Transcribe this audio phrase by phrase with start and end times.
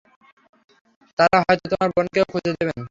[1.19, 2.79] তারা হয়ত তোমার বোনকেও খুঁজে দেবেন।